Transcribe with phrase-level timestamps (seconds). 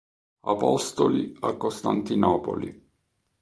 [0.47, 2.89] Apostoli a Costantinopoli.